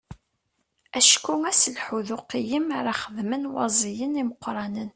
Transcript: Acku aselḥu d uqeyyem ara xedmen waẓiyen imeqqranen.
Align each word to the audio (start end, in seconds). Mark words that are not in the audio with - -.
Acku 0.99 1.33
aselḥu 1.51 1.97
d 2.07 2.09
uqeyyem 2.17 2.67
ara 2.79 2.93
xedmen 3.01 3.43
waẓiyen 3.53 4.19
imeqqranen. 4.21 4.89